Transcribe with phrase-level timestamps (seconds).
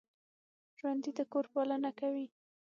[0.77, 2.27] ژوندي د کور پالنه کوي